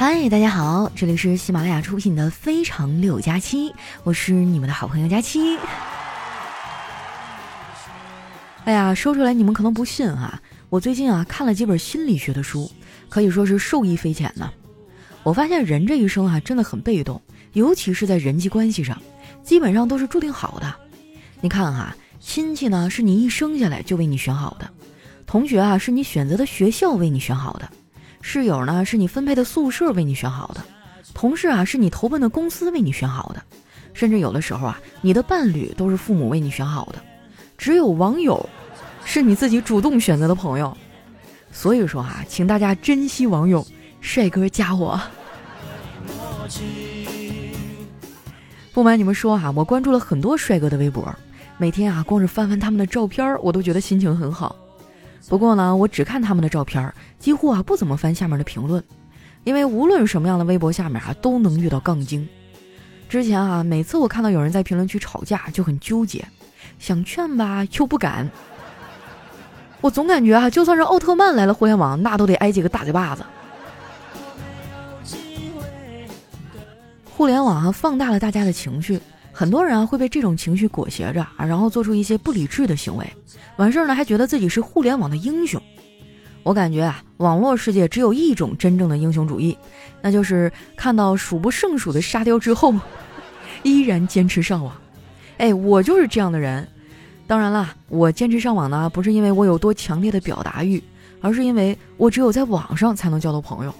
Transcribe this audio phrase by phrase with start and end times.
[0.00, 3.68] 嗨，大家好，这里是喜马拉雅出品的《非常六加七》，
[4.02, 5.58] 我是你们的好朋友佳期。
[8.64, 10.40] 哎呀，说出来你们可能不信啊，
[10.70, 12.72] 我最近啊看了几本心理学的书，
[13.10, 14.50] 可以说是受益匪浅呢。
[15.22, 17.20] 我发现人这一生啊真的很被动，
[17.52, 18.96] 尤其是在人际关系上，
[19.42, 20.74] 基本上都是注定好的。
[21.42, 24.66] 你看哈，亲戚呢是你一生下来就为你选好的，
[25.26, 27.68] 同学啊是你选择的学校为你选好的。
[28.20, 30.60] 室友呢，是你分配的宿舍为你选好的；
[31.14, 33.40] 同事啊，是你投奔的公司为你选好的；
[33.94, 37.00] 甚至有的时候啊，你的伴侣都是父母为你选好的。
[37.56, 38.48] 只有网友，
[39.04, 40.76] 是你自己主动选择的朋友。
[41.52, 43.66] 所以说啊，请大家珍惜网友，
[44.00, 45.00] 帅哥加我。
[48.72, 51.12] 不瞒你们说哈，我关注了很多帅哥的微博，
[51.58, 54.54] 每天啊，光是翻翻他们的照片，我都觉得心情很好。
[55.30, 58.82] 不过呢，我只看他们的照片，几乎啊不怎么翻下面的评论，
[59.44, 62.28] 因为无论什么样的微博下面啊都能遇到杠精。
[63.08, 66.24] 之前啊，每次我看到有人在评论区吵架，就很纠结，
[66.80, 68.28] 想劝吧又不敢。
[69.80, 73.24] 我总感觉啊，就算是奥特曼来了互联网，那都得挨几个大嘴巴子。
[77.16, 79.00] 互联网啊，放大了大家的情绪。
[79.32, 83.06] 很多人啊会被这种情绪裹挟着啊，然后做出一些不理智的行为，
[83.56, 85.60] 完事儿呢还觉得自己是互联网的英雄。
[86.42, 89.56] 我感觉啊，网络世界只有一种真正的英雄主义，
[90.00, 92.74] 那就是看到数不胜数的沙雕之后，
[93.62, 94.74] 依然坚持上网。
[95.38, 96.66] 哎，我就是这样的人。
[97.26, 100.82] 当然了，我坚持上网呢，不是因为我有多强烈的表达欲，
[101.20, 103.74] 而是因为我只有在网上才能交到朋友。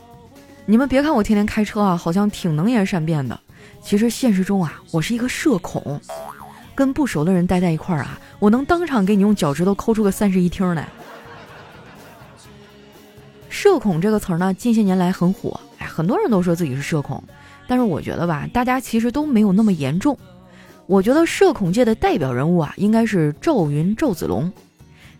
[0.66, 3.40] 你们别看我天天开车啊，好像挺能言善辩的。
[3.82, 6.00] 其实现实中啊，我是一个社恐，
[6.74, 10.88] 跟不熟的人待在一块儿啊，我能当场给你用脚趾头抠出个三室一厅来。
[13.48, 17.22] 社恐这个词儿呢，近些年来很火，哎，很多人都说自己是社恐，
[17.66, 20.16] 但是我觉得吧，大家其实都没有那么严重。
[20.86, 24.52] 我觉得社恐界的代表人物啊，应该是赵云赵子龙。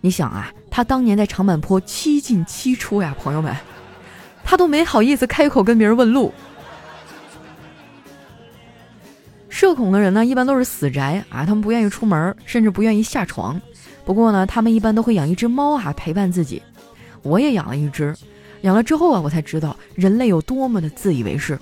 [0.01, 3.55] 你想啊，他当年在长坂坡七进七出呀，朋友们，
[4.45, 6.33] 他都没好意思开口跟别人问路。
[9.61, 13.61] 社恐的人呢，一般都是死宅啊，他们不愿意出门，甚至不愿意下床。
[14.07, 16.63] 不过呢，他们一般都会养一只猫啊，陪伴自己。
[17.21, 18.17] 我也养了一只，
[18.63, 21.59] 养了之后啊，我才知道人类有多么的自以为是。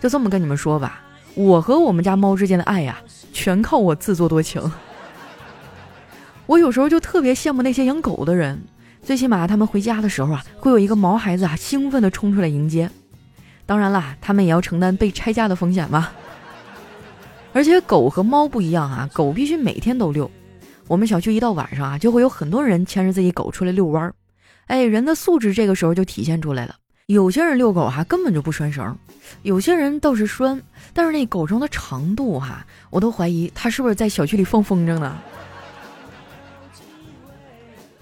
[0.00, 1.02] 就这么跟你们说吧，
[1.34, 3.00] 我和我们家猫之间的爱呀，
[3.32, 4.62] 全靠我自作多情。
[6.46, 8.62] 我有时候就特别羡慕那些养狗的人，
[9.02, 12.88] 最起码他们回家的时候啊，会有一个毛孩子啊，兴奋地冲出来迎接。
[13.66, 16.10] 当然啦，他们也要承担被拆家的风险嘛。
[17.54, 20.28] 而且狗和猫不一样啊，狗必须每天都遛。
[20.88, 24.12] 我们小区一到晚上啊，就会有很多人牵着自己狗出来遛弯儿。
[24.66, 26.74] 哎，人的素质这个时候就体现出来了。
[27.06, 28.96] 有些人遛狗哈根本就不拴绳，
[29.42, 30.60] 有些人倒是拴，
[30.92, 35.16] 但是那狗绳的长度哈，我都怀疑他是不是在小区里放风筝呢。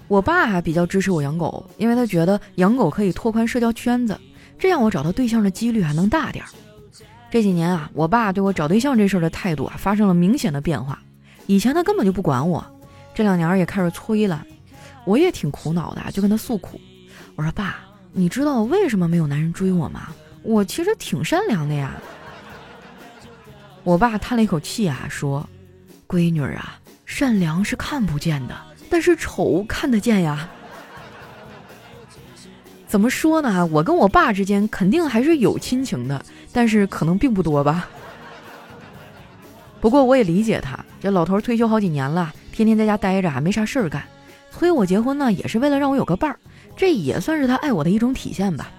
[0.07, 4.19] 我爸还比较支持我养狗，因为他觉得养狗可以拓宽社交圈子，
[4.57, 6.49] 这样我找到对象的几率还能大点儿。
[7.33, 11.01] 这几年啊，我爸对我找对象这事儿的态度啊，发生了明显的变化。
[11.47, 12.63] 以前他根本就不管我，
[13.15, 14.45] 这两年也开始催了。
[15.03, 16.79] 我也挺苦恼的，就跟他诉苦。
[17.35, 17.77] 我说：“爸，
[18.11, 20.09] 你知道为什么没有男人追我吗？
[20.43, 21.95] 我其实挺善良的呀。”
[23.83, 25.43] 我爸叹了一口气啊，说
[26.07, 28.55] ：“闺女啊，善良是看不见的，
[28.91, 30.47] 但是丑看得见呀。”
[32.93, 33.65] 怎么说呢？
[33.71, 36.23] 我跟我爸之间肯定还是有亲情的。
[36.51, 37.89] 但是可能并不多吧。
[39.81, 44.03] 不过我也理解他，这老头退休好几年了，天天在家待着，还没啥事儿干，
[44.51, 46.37] 催我结婚呢，也是为了让我有个伴儿，
[46.77, 48.69] 这也算是他爱我的一种体现吧。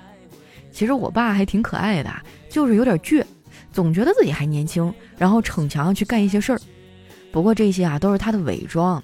[0.71, 2.09] 其实我爸还挺可爱的，
[2.49, 3.25] 就是有点倔，
[3.73, 6.61] 总觉得自己还年轻，然后逞强去干一些事儿。
[7.33, 9.03] 不过这些啊都是他的伪装。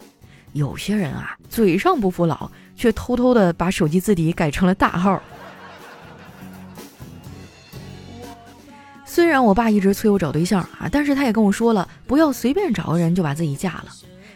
[0.52, 2.48] 有些人啊，嘴上不服老，
[2.80, 5.20] 却偷偷的把手机字体改成了大号。
[9.04, 13.88] 虽然我爸一直催我找对象啊，但是他也跟我说了，不要随便找个人就把自己嫁了。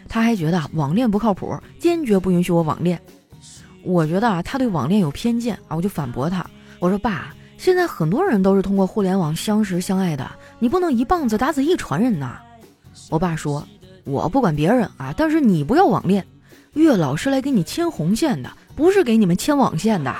[0.07, 3.01] 他还觉得网恋不靠谱，坚决不允许我网恋。
[3.83, 6.45] 我觉得啊，他对网恋有偏见啊，我就反驳他，
[6.77, 12.37] 我说爸，现在很多人都是通过互联网相识相爱的，你不能一棒子打死一船人呐。
[13.09, 13.67] 我爸说，
[14.03, 16.23] 我不管别人啊，但是你不要网恋，
[16.75, 20.15] 月老是来给你牵红线的，不是给你们牵网线的。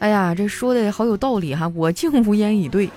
[0.00, 1.66] 哎呀，这说的好有道理哈！
[1.74, 2.90] 我竟无言以对。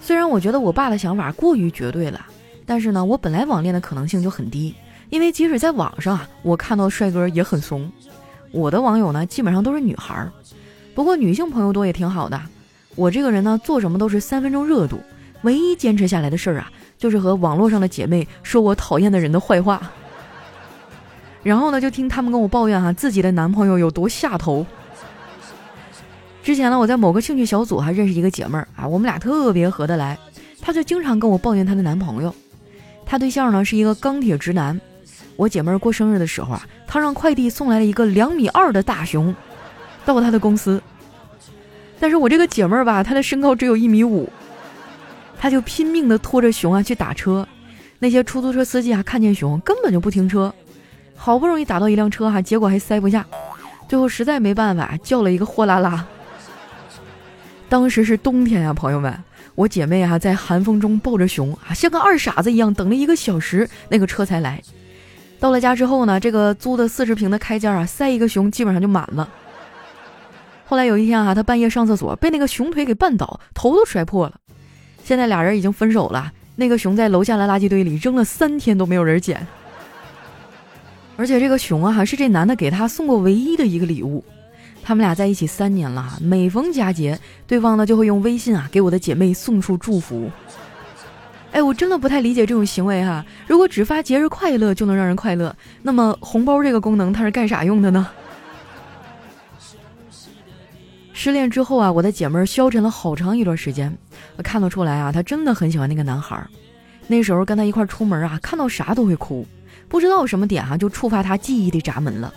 [0.00, 2.24] 虽然我觉得我爸的想法过于绝对了，
[2.64, 4.72] 但是呢，我本来网恋的可能性就很低，
[5.10, 7.90] 因为即使在网上啊，我看到帅哥也很怂。
[8.52, 10.30] 我的网友呢，基本上都是女孩儿。
[10.94, 12.40] 不过女性朋友多也挺好的。
[12.94, 15.00] 我这个人呢，做什么都是三分钟热度，
[15.42, 19.80] 唯一坚持下来的事儿啊，就是和网络上的姐妹说我讨厌的人的坏话。
[21.42, 24.66] 然后呢，就听他们跟我抱怨哈，自己的男朋友有多下头。
[26.42, 30.18] 之前呢，我在某个兴趣小组还认识一个姐妹儿啊，我们俩特别合得来，
[30.60, 32.34] 她就经常跟我抱怨她的男朋友。
[33.04, 34.80] 她对象呢是一个钢铁直男。
[35.36, 39.34] 我姐妹儿过生日的时候啊，她让快递送来了一个两米二的大熊，
[40.04, 40.82] 到她的公司。
[42.00, 44.28] 但是我这个姐妹儿吧，她的身高只有一米五，
[45.38, 47.46] 他就拼命的拖着熊啊去打车。
[47.98, 50.54] 那些出租车司机啊，看见熊根本就不停车，
[51.14, 53.24] 好不容易打到一辆车哈，结果还塞不下，
[53.88, 56.04] 最后实在没办法，叫了一个货拉拉。
[57.68, 59.18] 当时是冬天呀，朋友们，
[59.54, 64.62] 我姐妹啊在寒风中抱着熊啊，像个二傻子一样等了一个小时，那个车才来。
[65.40, 69.28] 到了家之后呢，这个租的四十平的开间啊，塞一个熊基本上就满了。
[70.66, 74.34] 后来有一天啊，他半夜上厕所被那个熊腿给绊倒，头都摔破了。
[75.06, 76.32] 现在俩人已经分手了。
[76.56, 79.46] 那个熊在楼下的垃圾堆里扔了三天都没有人捡。
[81.16, 84.24] 而且这个熊啊，还是这男的给他送过唯一的一个礼物。
[84.82, 87.16] 他们俩在一起三年了，每逢佳节，
[87.46, 90.28] 对方呢就会用微信啊给我的姐妹送出祝福。
[91.52, 93.24] 哎，我真的不太理解这种行为哈。
[93.46, 98.08] 如果只发节日快乐就能让人快乐，那么红包这个功能它是干啥用的呢？
[101.18, 103.90] 失恋之后啊，我的姐妹儿消沉了好长一段时间。
[104.44, 106.46] 看得出来啊，她真的很喜欢那个男孩儿。
[107.06, 109.46] 那时候跟他一块出门啊，看到啥都会哭，
[109.88, 112.32] 不知道什么点哈就触发他记忆的闸门了。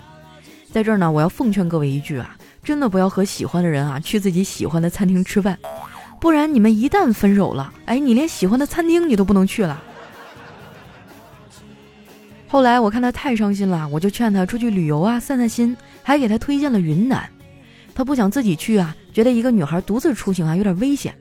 [0.71, 5.59] 在这儿呢，我要奉劝各位一句啊，真的不要和喜欢的人啊去自己喜欢的餐厅吃饭，
[6.21, 9.83] 不然你们一旦分手了，哎，你连喜欢的餐厅你都不能去了。
[12.47, 17.29] 后来我看他太伤心了，我就劝他出去旅游啊，散散心，还给他推荐了云南。
[17.93, 21.13] 他不想自己去啊，觉得一个女孩独自出行啊有点危险，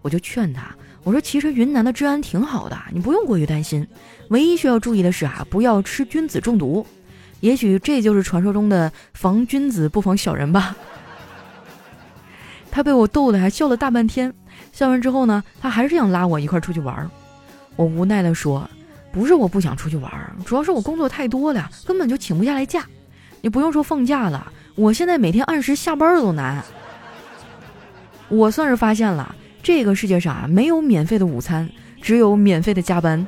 [0.00, 3.86] 我就劝他，我说其实云南的治安挺好的，你不用过于担心，
[4.28, 6.86] 唯一需要注意的是啊，不要吃君子中毒，
[7.40, 10.74] 也许这就是传说中的防君子不防小人吧。
[12.70, 14.32] 他被我逗得还笑了大半天，
[14.72, 17.10] 笑完之后呢，他还是想拉我一块出去玩，
[17.76, 18.66] 我无奈的说，
[19.12, 20.10] 不是我不想出去玩，
[20.46, 22.86] 主要是我工作太多了，根本就请不下来假，
[23.42, 24.50] 你不用说放假了。
[24.74, 26.64] 我现在每天按时下班都难。
[28.28, 31.68] 我算是发现了，这个世界上啊没有免费的午餐，
[32.00, 33.26] 只有免费的加班。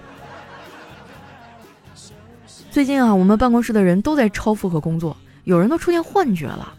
[2.70, 6.72] 最近啊，我们办公室的人都在超负荷工作，有人都出现幻觉了。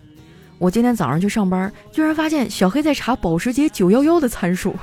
[0.58, 4.76] 我今天早上去上班，居然发现小黑在查保时捷911的参数。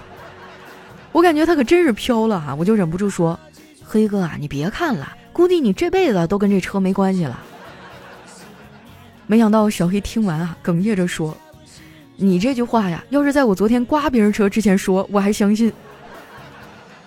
[1.10, 3.38] 我感觉他可真是飘了哈，我就忍不住说
[3.84, 7.38] ：“黑哥啊，你别看了，估计你这辈子都跟这车没关系了。”
[9.32, 11.34] 没想到小黑听完啊，哽咽着说
[12.16, 15.72] ：“你这句话呀，要是在我昨天刮别人车之前说，我还相信。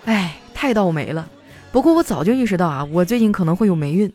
[0.06, 1.30] 哎，太倒霉了。
[1.70, 4.12] 不过我早就意识到啊，我最近可能会有霉运。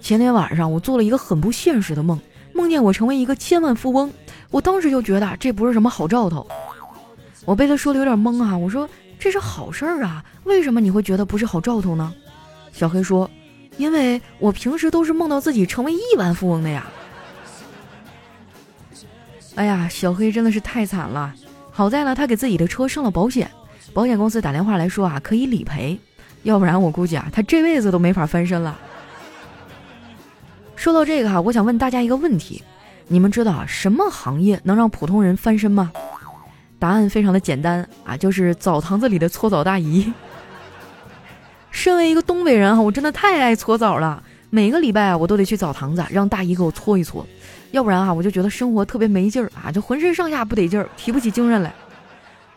[0.00, 2.20] 前天晚上我做了一个很不现实的梦，
[2.52, 4.12] 梦见我成为一个千万富翁。
[4.50, 6.44] 我当时就觉得这不是什么好兆头。
[7.44, 12.12] 我被他说的有点懵啊，我说这是好事儿啊，为什么你会觉得不是好兆头呢？
[12.72, 13.30] 小黑说：
[13.76, 16.84] 因为我平时都是梦到自己成为亿万富翁的呀。”
[19.56, 21.32] 哎呀，小黑真的是太惨了。
[21.70, 23.50] 好在呢，他给自己的车上了保险，
[23.92, 25.98] 保险公司打电话来说啊，可以理赔。
[26.42, 28.78] 要不然我估计啊，他这辈子都没法翻身了。
[30.76, 32.62] 说到这个哈，我想问大家一个问题：
[33.08, 35.90] 你们知道，什么行业能让普通人翻身吗？
[36.78, 40.12] 答案非常的简单啊，就是澡堂子里的搓澡大姨。
[41.70, 44.22] 身为一个东北人哈，我真的太爱搓澡了。
[44.50, 47.26] 每个礼拜啊，我都得去澡堂子让大姨给我搓一搓。
[47.74, 51.74] 要不然啊，我就觉得生活特别没劲儿啊，就浑身上下不得劲儿，提不起精神来。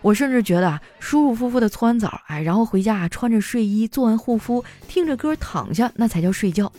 [0.03, 6.71] 我甚至觉得啊，舒舒服服的搓完澡，哎，然后回家穿着睡衣做完护肤，听着歌躺下，那才叫睡觉。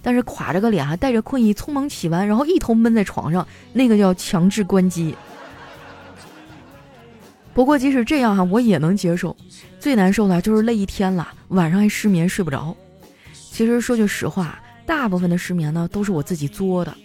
[0.00, 5.14] 但是垮着个脸，还带着困意，匆忙起完，然后一头闷在床上，那个叫强制关机。
[7.52, 9.36] 不过即使这样哈，我也能接受。
[9.78, 12.74] 最难受的就是累一天了，晚上还失眠睡不着。
[13.34, 16.96] 其实说句实话，大部分的失眠呢，都是我自己作的。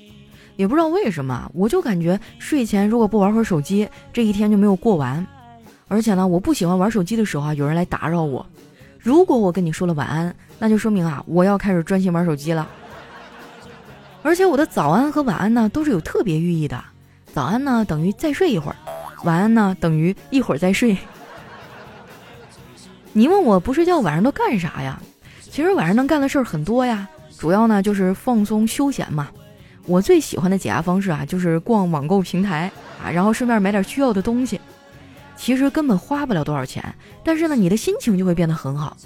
[0.58, 5.26] 也不知道为什么，我就感觉睡前如果不玩会儿手机，这一天就没有过完。
[5.88, 8.46] 而且呢，我不喜欢玩手机的时候啊，有人来打扰我。
[9.00, 12.68] 如果我跟你说了晚安，那就说明啊，我要开始专心玩手机了。
[14.24, 16.84] 而且我的早安和晚安呢，都是有特别寓意的。
[17.34, 18.76] 早安呢等于再睡一会儿，
[19.24, 20.98] 晚安呢等于一会儿再睡。
[23.14, 25.00] 你问我不睡觉晚上都干啥呀？
[25.40, 29.30] 其实晚上能干的事儿很多呀，主要呢就是放松休闲嘛。
[29.88, 32.70] 我最喜欢的解压方式啊，就是逛网购平台
[33.01, 34.60] 啊，然后顺便买点需要的东西。
[35.38, 36.84] 其实根本花不了多少钱，
[37.24, 38.98] 但是呢，你的心情就会变得很好。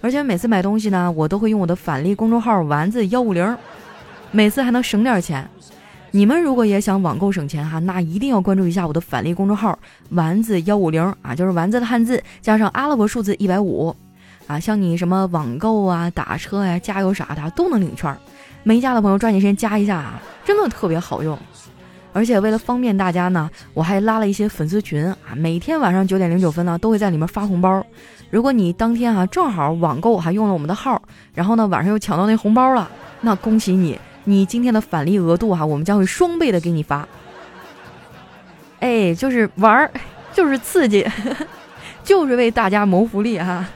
[0.00, 3.56] 而且每次买东西呢，我都会用我的返利公众号“丸子幺五零”，
[4.32, 5.48] 每次还能省点钱。
[6.10, 9.78] 你们如果也想网购省钱哈，那一定要关注一下我的返利公众号
[10.10, 13.94] “丸子幺五零”啊，就是丸子的汉字加上阿拉伯数字一百五
[14.46, 14.60] 啊。
[14.60, 18.16] 像你什么网购啊、打车呀、加油啥的都能领券。
[18.64, 21.38] 没加的朋友抓紧时间加一下啊，真的特别好用。
[22.12, 27.84] 而且为了方便大家呢，我还拉了一些粉丝群啊，每天晚上九点零九分呢都会在里面发红包。
[28.30, 31.00] 如果你当天啊正好网购还用了我们的号，
[31.34, 32.90] 然后呢晚上又抢到那红包了，
[33.20, 37.06] 那恭喜你，你今天的返利额度哈，我们将会双倍的给你发。
[38.80, 39.90] 哎，就是玩儿，
[40.32, 41.06] 就是刺激，
[42.04, 43.66] 就是为大家谋福利哈。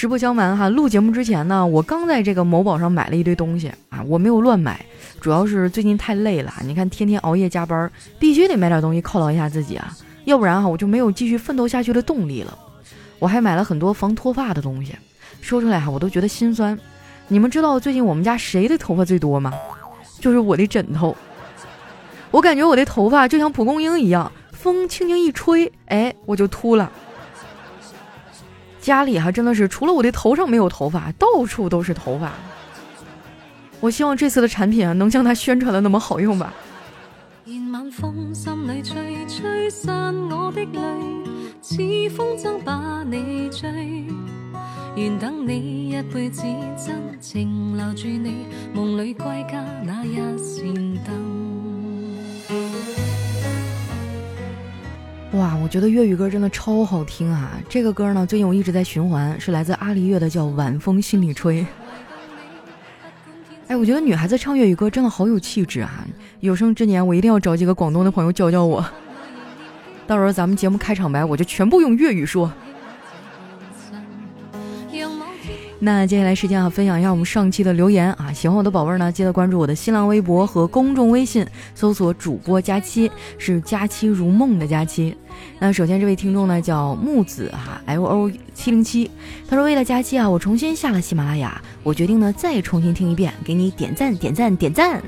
[0.00, 4.80] 实不相瞒哈，录节目之前呢，我刚在这个某宝上买了一堆东西啊，我没有乱买，
[5.20, 6.54] 主要是最近太累了。
[6.62, 9.92] 你看，天天熬夜加班，必须得买点东西犒劳一下自己啊，
[10.24, 12.56] 要不然哈，我就没有继续奋斗下去的动力了。
[13.18, 14.94] 我还买了很多防脱发的东西，
[15.40, 16.78] 说出来哈，我都觉得心酸。
[17.26, 19.52] 你们知道最近我们家谁的头发最多吗？
[20.20, 21.16] 就是我的枕头。
[22.30, 26.88] 我感觉我的头发就像蒲公英一样，风轻轻一吹，哎，我就秃了。
[28.80, 32.32] 家里哈真的是除了我的头上没有头发，到处都是头发。
[33.80, 36.52] 我希望这次的产品啊能像他宣传的那么好用吧。
[55.32, 57.50] 哇，我觉得粤语歌真的超好听啊！
[57.68, 61.60] 这个歌呢，最近我一直在循环，是来自阿离月的，叫《晚风心里吹》。
[63.66, 66.06] 哎，我觉得女孩子唱粤语歌真的好有气质啊！
[66.40, 68.82] 有生之年，我一定要找几个广东的朋友教教我。
[70.06, 72.50] 到时候咱们节目开场白，我就全部用粤语说。
[75.80, 78.32] 那接下来时间啊，分享一下我们上期的留言啊。
[78.32, 83.08] 喜欢我的宝贝儿呢，记得关注我的新浪微博和公众微信，搜索主播佳期，
[83.38, 85.16] 是佳期如梦的佳期。
[85.60, 89.08] 那首先这位听众呢叫木子哈 L O 七零七，
[89.48, 95.00] 他说为了佳期啊，我重新下了喜马拉雅，我决定呢再重新听一遍，给你点赞点赞点赞。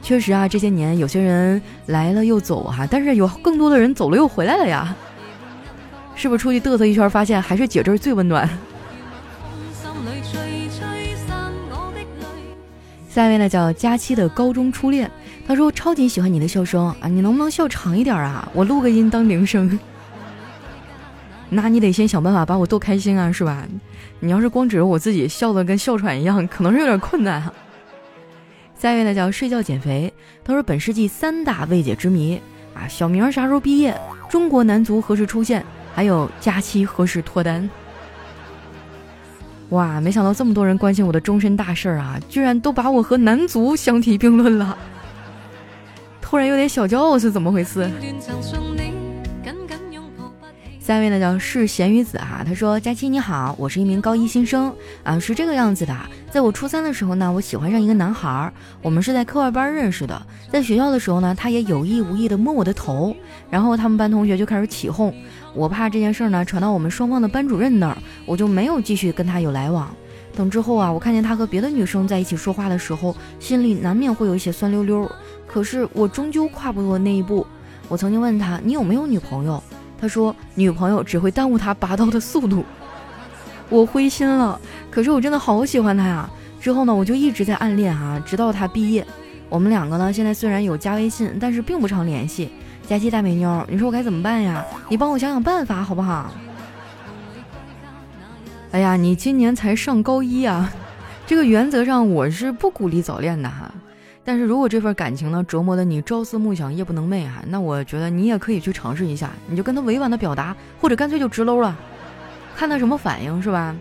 [0.00, 4.96] 确实啊，这些年有些人来了又走哈，但是有更多的人走了又回来了呀。
[6.16, 8.48] 是不是出去嘚瑟一圈，发现还是姐这儿最温暖？
[13.08, 15.08] 下一位呢叫佳期的高中初恋，
[15.46, 18.48] 他说超级喜欢你的笑声啊，你能不能笑长一点啊？
[18.52, 19.78] 我录个音当铃声。
[21.48, 23.64] 那你得先想办法把我逗开心啊，是吧？
[24.18, 27.48] 你要是光指着我自己笑的跟哮喘一样，可能是有点困难。
[28.76, 32.40] 下一位呢叫睡觉减肥，他说本世纪三大未解之谜
[32.74, 33.96] 啊，小明啥时候毕业？
[34.28, 35.64] 中国男足何时出现？
[35.94, 37.68] 还有假期何时脱单？
[39.70, 44.76] 哇，没想到这么多人关心我的终身大事儿啊，居然都把我和男足相提并论了，
[46.20, 47.88] 突然有点小骄傲，是怎么回事？
[50.80, 54.70] 下一位呢叫是咸鱼子哈，他说：佳期你好，我是一名高一新生
[55.02, 55.96] 啊，是这个样子的，
[56.34, 63.14] 在我初三的时候呢，我喜欢上一个男孩儿，我们是在课外班认识的，在学校的时候呢，他也有意无意的摸我的头，
[63.48, 65.14] 然后他们班同学就开始起哄，
[65.54, 69.94] 我怕这件事儿呢传到我们双方的班主任那儿，我就没有继续跟他有来往。
[70.34, 75.08] 等之后啊，我看见他和别的女生在一起说话的时候，心里难免会有一些酸溜溜，
[75.46, 77.46] 可是我终究跨不过那一步。
[77.88, 79.62] 我曾经问他，你有没有女朋友？
[80.00, 82.64] 他说：“女朋友只会耽误他拔刀的速度。”
[83.68, 86.28] 我灰心了，可是我真的好喜欢他呀。
[86.60, 89.06] 之后呢，我就一直在暗恋哈，直到他毕业。
[89.48, 92.50] 我们两个呢，现在虽然有加微信，但是并不常联系。
[92.86, 94.64] 佳期大美妞，你说我该怎么办呀？
[94.88, 96.32] 你帮我想想办法好不好？
[98.72, 100.72] 哎呀，你今年才上高一啊，
[101.26, 103.72] 这个原则上我是不鼓励早恋的哈。
[104.24, 111.76] 但是如果这份感情呢折磨的你朝思暮想夜不能寐哈，那我觉得你也可以去尝试一下，你就跟他委婉的表达，或者干脆就直搂了，
[112.56, 113.74] 看他什么反应是吧？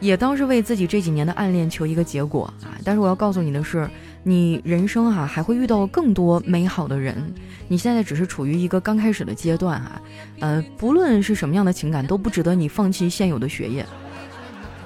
[0.00, 2.76] 也当是为自己这几年的暗恋求一个结果啊！
[2.84, 3.88] 但是我要告诉你的是，
[4.22, 7.16] 你人生哈还会遇到更多美好的人，
[7.68, 10.02] 你现在只是处于一个刚开始的阶段哈，
[10.40, 13.86] 呃，不论是什么样的情感都不值得你放弃现有的学业。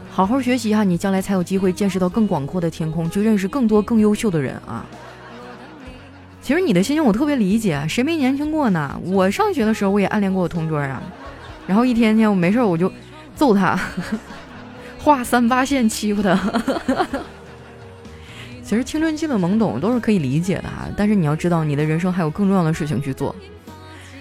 [0.09, 4.87] 好好学习哈，你将来才有机会见识到更广阔的天空，去认识更多更优秀的人啊。
[6.43, 9.01] 其实你的心情我特别理解，谁没年轻过呢？
[9.05, 11.03] 我上学的时候我也暗恋过我同桌啊，
[11.67, 12.93] 然后一天天我没事我就
[13.39, 13.79] 揍他，
[14.99, 16.37] 画三八线欺负他。
[18.65, 23.33] 其实青春期的懵懂都是可以理解的啊，但是你要知道，你的人生还有更重要的事情去做。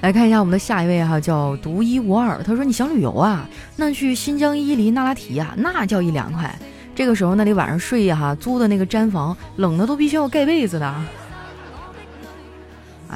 [0.02, 2.38] 来看一下我们的下一位哈，叫独一无二。
[2.44, 3.50] 他说：“你想旅游啊？
[3.76, 6.56] 那去新疆伊犁那拉提呀，那叫一凉快。
[6.94, 10.86] 这个时候那里晚上睡呀哈，租的那个毡房冷的都必须要盖被子的。
[10.86, 11.04] 啊，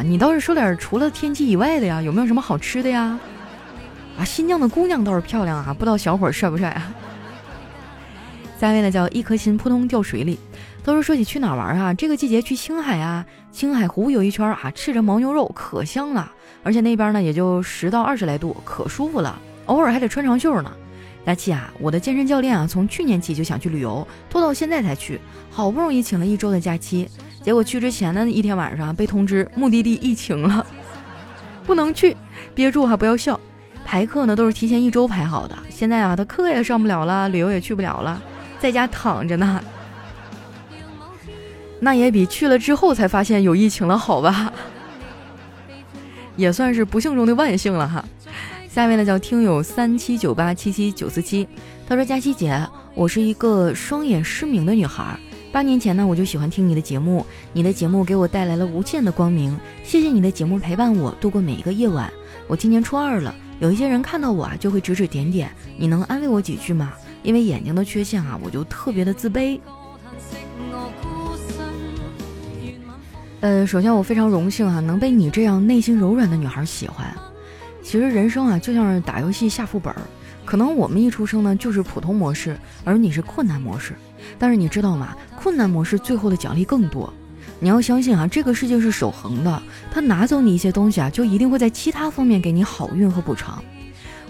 [0.03, 2.01] 你倒是说点除了天气以外的呀？
[2.01, 3.19] 有没有什么好吃的呀？
[4.17, 6.93] 啊，新疆的姑娘倒是漂亮啊，不知道小伙帅不帅啊？”
[8.59, 10.39] 下一位呢，叫一颗心扑通掉水里。
[10.83, 11.93] 都是说起去哪玩啊？
[11.93, 16.31] 这个季节去青海啊，青海湖游一圈啊，吃着牦牛肉可香了。
[16.63, 19.39] 而且那边呢也就十到二十来度，可舒服了。
[19.67, 20.71] 偶尔还得穿长袖呢。
[21.23, 25.21] 佳琪啊，我的健身教练啊，从去年起就想去旅游，拖到现在才去。
[25.51, 27.07] 好不容易请了一周的假期，
[27.43, 30.65] 结果去之前的一天晚上被通知目的地疫情了，
[31.63, 32.17] 不能去。
[32.55, 33.39] 憋住哈，不要笑。
[33.85, 38.21] 排课呢都是提前一周排好的，现在啊他课也上不了了，旅游也去不了了，
[38.59, 39.61] 在家躺着呢。
[41.79, 44.53] 那也比去了之后才发现有疫情了好吧？
[46.37, 48.05] 也算是不幸中的万幸了哈。
[48.69, 51.47] 下面呢叫听友三七九八七七九四七，
[51.87, 55.19] 他说：佳琪姐，我是一个双眼失明的女孩，
[55.51, 62.09] 八年前呢我就喜欢听你的节目，你的节目给我带来了无限的光明，谢谢你的节目陪伴我度过每一个夜晚。
[62.47, 66.93] 我今年初二了，有一些人看到我啊就会指指点点，你能安慰我几句吗？
[67.21, 69.59] 因为眼睛的缺陷啊，我就特别的自卑。
[73.41, 77.15] 呃，首先我非常荣幸啊，能被你这样内心柔软的女孩喜欢。
[77.83, 79.93] 其实人生啊，就像是打游戏下副本，
[80.43, 83.93] 可能我们一出生呢就是普通模式，而你是困难模式。
[84.39, 85.15] 但是你知道吗？
[85.35, 87.13] 困难模式最后的奖励更多。
[87.63, 93.63] 你要相信啊，这个世界是守恒的，他拿走你一些东西啊，就一定会在其他方面给你好运和补偿。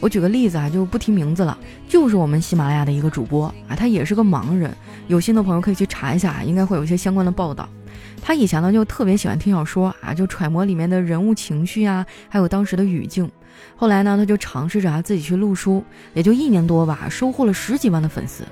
[0.02, 1.58] 我举个例子啊，就不提名字了，
[1.88, 4.76] 就是我们喜马拉雅的一个主播啊，他也是个盲人，
[5.08, 7.70] 有心的朋友可以去查一下，应该会有一些相关的报道。
[8.22, 13.32] 他以前呢就特别喜欢听小说啊，就揣摩里面的人物情绪啊，还有当时的语境。
[13.78, 15.82] 后来呢，他就尝试着啊自己去录书，
[16.14, 18.44] 也就一年多吧，收获了十几万的粉丝。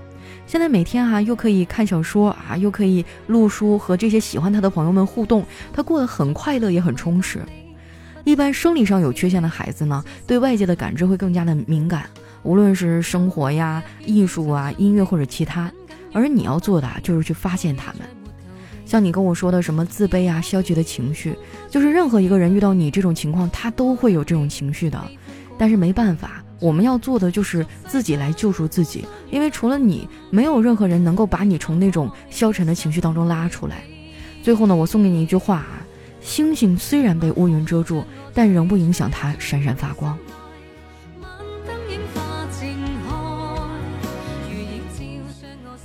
[0.50, 7.40] 现在每天啊又可以看小说啊，又可以录书，和这些喜欢他的朋友们互动，他过得很快乐，也很充实。
[8.24, 12.10] 一般生理上有缺陷的孩子呢，对外界的感知会更加的敏感，
[12.42, 15.72] 无论是生活呀、艺术啊、音乐或者其他。
[16.14, 18.02] 而你要做的就是去发现他们。
[18.88, 21.36] 像你跟我说的什么自卑啊、消极的情绪，
[21.70, 25.00] 就是任何一个人遇到你这种情况，他都会有这种情绪的。
[25.60, 33.84] 但是没办法，我们要做的就是自己来救赎自己，因为除了你，没有任何人能够把你从那种消沉的情绪当中拉出来。
[34.44, 35.86] 最后呢，我送给你一句话啊：
[36.22, 40.18] 星星虽然被乌云遮住，但仍不影响它闪闪发光。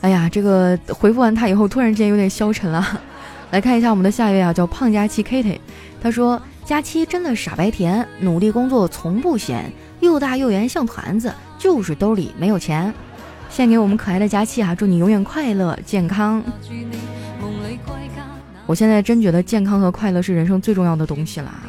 [0.01, 3.01] 哎呀，这个回复完他以后，突然之间有点消沉了。
[3.53, 5.59] 来看一下我们的下一位啊，叫胖佳期 Kitty，
[6.03, 9.73] 他说：“佳期真的傻白甜，努力工作从不闲，
[10.15, 12.95] 又大又圆像团子，就是兜里没有钱。”
[13.51, 16.41] 献给我们可爱的佳期啊，祝你永远快乐健康。
[18.65, 21.65] 我现在真觉得健康和快乐是人生最重要的东西了啊。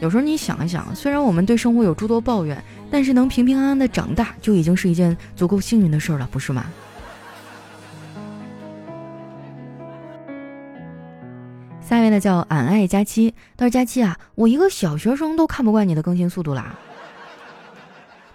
[0.00, 6.64] 有时候你想一想，虽然我们对生活有诸多抱怨，但是能平平安安的长大，就已经是一件足够幸运的事了，不是吗？
[11.82, 16.78] 下一位呢叫俺爱佳期，他说佳期啊，我一个小学生都看不惯你的更新速度啦。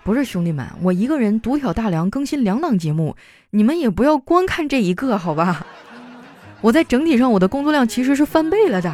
[0.05, 3.15] 不是兄弟们，我一个人独挑大梁更新两档节目，
[3.49, 5.65] 你们也不要光看这一个好吧？
[6.61, 8.93] 我在整体上我的工作量其实是翻倍了的。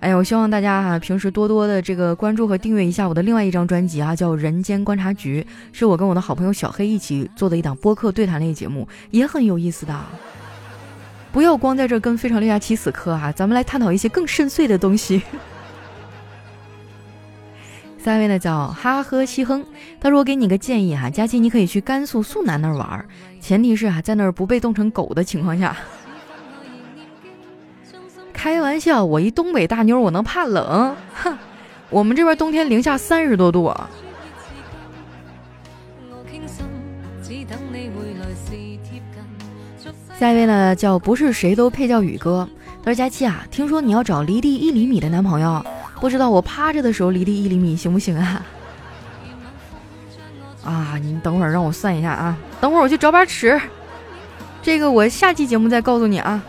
[0.00, 5.46] 哎呀，我希望大家哈平时多多的这个关注和订阅一下我的另外一张专辑啊，叫《人间观察局》，
[5.78, 9.94] 是我跟我的好朋友小黑一起做的一档播客对谈类节目，也很有意思的。
[11.30, 13.30] 不要光在这跟非常六加七死磕啊！
[13.30, 15.22] 咱们来探讨一些更深邃的东西。
[17.98, 19.64] 三位呢叫哈呵西哼，
[20.00, 23.04] 他说我给你个建议哈，佳琪你可以去甘肃肃南那儿玩，
[23.40, 25.76] 前提是啊在那儿不被冻成狗的情况下。
[28.32, 30.94] 开玩笑，我一东北大妞，我能怕冷？
[31.12, 31.36] 哼，
[31.90, 33.74] 我们这边冬天零下三十多度。
[40.18, 42.48] 下一位呢，叫不是谁都配叫宇哥。
[42.82, 45.64] 他说：“佳期啊，听说你要找离地一厘米的男朋友，
[46.00, 48.44] 不知道我趴着的时候离地一厘米行不行啊？”
[50.64, 53.58] 啊，你等会儿让我算一下啊，等会儿我去找把尺。
[54.60, 56.42] 这个我下期节目再告诉你啊。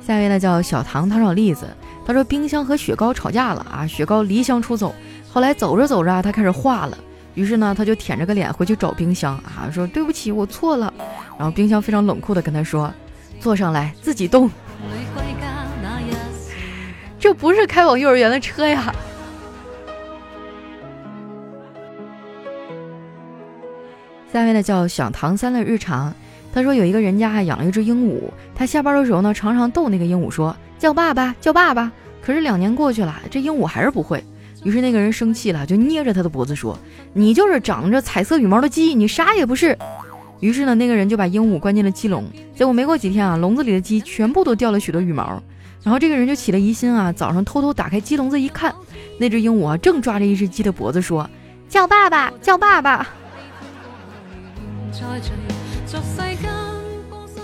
[0.00, 1.66] 下一位呢，叫小唐，他找栗子。
[2.06, 4.94] 他说：“冰箱和雪糕吵架了啊，雪糕离乡出走。”
[5.30, 6.98] 后来走着走着，他开始化了。
[7.34, 10.92] 于是呢，他就舔着个脸回去找冰箱啊，说对不起，我错了。
[11.38, 12.92] 然后冰箱非常冷酷的跟他说
[13.40, 14.50] ：“坐上来，自己动。”
[17.20, 18.92] 这不是开往幼儿园的车呀。
[24.32, 26.14] 下面呢叫小唐三的日常，
[26.54, 28.22] 他说有一个人家还养了一只鹦鹉，
[28.54, 34.24] 他下班的时候呢，常常逗那个鹦鹉说：“叫爸爸，叫爸爸。”可是两年过去了，这鹦鹉还是不会。
[34.62, 36.78] 于是那个人生气了，就捏着他的脖子说
[37.12, 39.76] ：“你就是长着彩色羽毛的鸡，你啥也不是。”
[40.40, 42.24] 于是呢，那个人就把鹦鹉关进了鸡笼。
[42.54, 45.42] 结果没过几天啊，笼子里的鸡全部都掉了许多羽毛。
[45.82, 48.74] 然后这个人就起了疑心啊，早上偷偷打开鸡笼子一看，
[49.18, 51.28] 那只鹦鹉啊正抓着一只鸡的脖子说
[51.68, 53.08] ：“叫爸爸，叫爸爸。”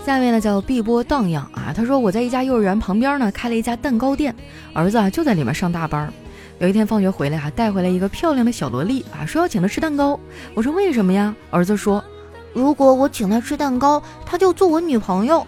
[0.04, 4.34] 下面呢叫碧波荡漾啊，他说我在一家幼儿园旁边呢开了一家蛋糕店，
[4.72, 6.12] 儿子啊就在里面上大班。
[6.58, 10.20] 有一天放学回来，啊带回来一个漂亮的小萝莉啊，说要请她吃蛋糕。
[10.54, 11.34] 我说为什么呀？
[11.50, 12.04] 儿子说，
[12.52, 15.46] 如果我请她吃蛋糕，她就做我女朋友。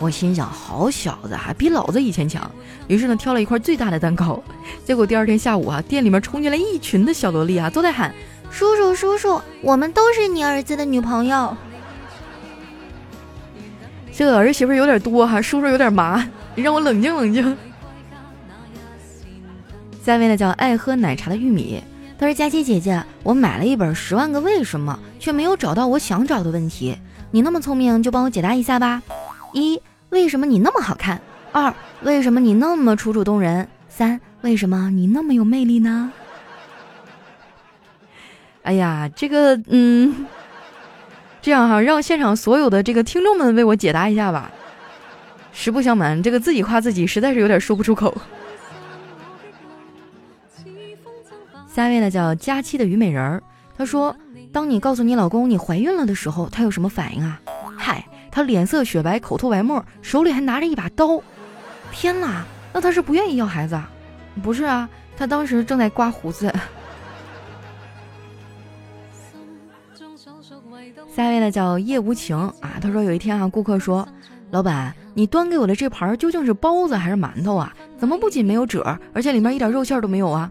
[0.00, 2.50] 我心想，好小子啊，比老子以前强。
[2.88, 4.42] 于是呢，挑了一块最大的蛋糕。
[4.82, 8.14] 结果第二天下午啊，店里面冲进来一群的小萝莉啊，都在喊
[8.50, 11.54] ：“叔叔，叔叔，我们都是你儿子的女朋友。”
[14.10, 17.56] 这个儿媳妇有点多哈，叔叔有点麻，你让我冷静冷静。
[20.02, 21.82] 下面呢叫爱喝奶茶的玉米，
[22.18, 26.96] 他说：“佳琪姐姐，我买了一本《十万个为什么》，却没有找到我想找的问题。
[27.30, 29.02] 你那么聪明，就帮我解答一下吧。
[29.52, 31.20] 一，为什么你那么好看？
[31.52, 33.66] 二，为什么你那么楚楚动人？
[33.88, 36.12] 三，为什么你那么有魅力呢？”
[38.62, 40.26] 哎呀，这个，嗯，
[41.40, 44.50] 这样哈，让现场所有的这个听众们为我解答一下吧。
[45.52, 48.14] 实不相瞒，这个自己夸自己，实在是有点说不出口。
[51.72, 53.42] 下一位呢叫佳期的虞美人儿，
[53.76, 54.14] 她说
[54.52, 57.40] ：“当你告诉你老公你怀孕了的时候，他有什么反应啊？”
[58.30, 61.20] 他脸色雪白，口吐白沫，手里还拿着一把刀。
[61.90, 63.90] 天哪，那他是不愿意要孩子啊？
[64.42, 66.52] 不是啊，他当时正在刮胡子。
[71.14, 74.06] 下一位呢叫叶无情啊，他说有一天啊，顾客说
[74.52, 77.74] ：“老板，你端给我的这盘究竟是包子还是馒头啊？
[77.98, 80.50] 怎么不仅没有褶，而且里面一点肉馅都没有啊？”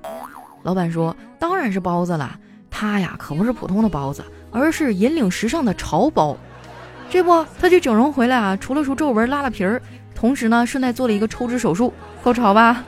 [0.64, 2.38] 老板说：“当然是包子了，
[2.70, 6.36] 它呀可不是普通的包子，而是引领时尚的潮包。
[7.10, 9.82] 这不，他去整容回来啊，除了除皱纹、拉了皮儿，
[10.14, 11.92] 同时呢，顺带做了一个抽脂手术，
[12.22, 12.84] 够潮吧？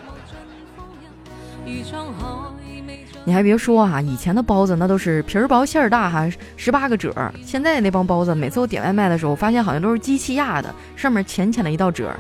[3.24, 7.34] 你还别说哈，以前的包子那都是皮儿薄馅儿大哈，十八个褶儿。
[7.44, 12.20] 现在那帮包子，每次我点外卖的时候，发现好像都是机器压的，上面浅浅的一道褶儿。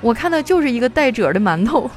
[0.00, 1.90] 我看的就是一个带褶的馒头。”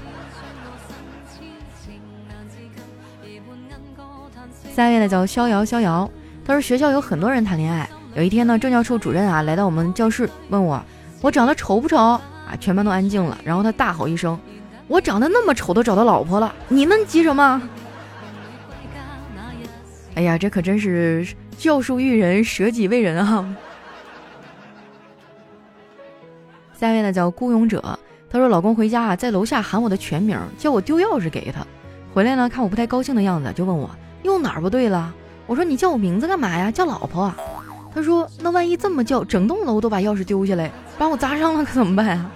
[4.75, 6.09] 下一位呢叫逍遥逍遥，
[6.45, 7.89] 他说学校有很多人谈恋爱。
[8.15, 10.81] 有一天呢，政教处主任啊来到我们教室，问我
[11.21, 12.21] 我长得丑不丑啊？
[12.61, 13.37] 全班都安静了。
[13.43, 14.39] 然后他大吼一声
[14.87, 17.61] ：“我长得那么丑都找到老婆了，你们急什么？”
[20.15, 23.55] 哎呀，这可真是教书育人，舍己为人啊！
[26.79, 27.81] 下一位呢叫孤勇者，
[28.29, 31.67] 他说老公回家啊，在楼下喊我的全名，叫我丢钥匙给他。
[32.13, 33.89] 回来呢，看我不太高兴的样子，就问我。
[34.23, 35.13] 又哪儿不对了？
[35.47, 36.71] 我说你叫我名字干嘛呀？
[36.71, 37.33] 叫老婆。
[37.95, 42.29] 他说那万一这么叫，整栋楼都把钥匙丢下来，把我砸伤了可怎么办啊？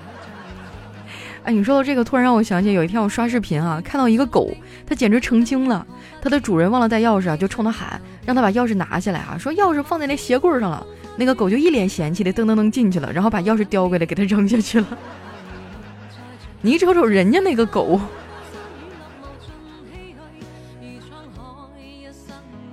[1.44, 4.50] 哎，你说到这个，突然让我想起有一天我刷视频啊，看到一个狗，
[4.88, 5.86] 它简直成精了。
[6.22, 10.86] 它的主人忘了带钥匙啊，就冲它喊，让它把钥匙拿下来啊，说钥匙放在那鞋柜上了。
[11.18, 14.88] 那个狗就一脸嫌弃的噔噔噔进去了，然后把钥匙叼过来给它扔下去了。
[16.62, 18.00] 你瞅瞅人家那个狗。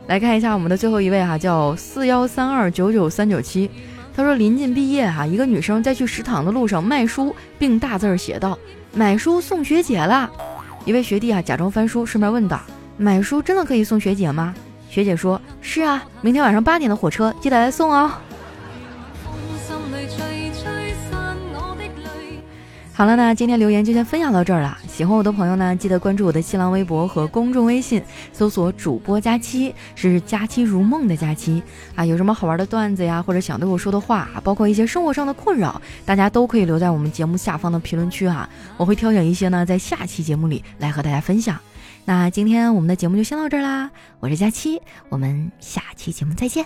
[0.07, 3.71] 来看一下我们的最后一位哈，叫四幺三二九九三九七。
[4.15, 8.57] 他说临近毕业哈，一个女生在去食堂的路上卖书，并大字儿写道
[8.95, 10.31] ：“买书送学姐啦！”
[10.87, 12.61] 一位学弟啊假装翻书，顺便问道
[12.97, 14.55] ：“买书真的可以送学姐吗？”
[14.89, 18.11] 学姐说：“是啊，明天晚上八点的火车记得来送哦。”
[22.97, 24.79] 好了，那今天留言就先分享到这儿了。
[24.89, 31.63] 喜欢我的朋友呢，记得关注我的新浪微博和公众微信，搜索主播佳期，是佳期如梦的佳期
[31.95, 32.07] 啊。
[32.07, 41.59] 有什么好玩的段子呀，或者想对我说的话，包括一些生活上的困扰，大家都可以留在我们节目下方的评论区哈，我会挑选一些呢，在下期节目里来和大家分享。
[42.07, 44.81] 那今天我们的节目就先到这儿啦，我是佳期，
[45.11, 46.65] 我们下期节目再见。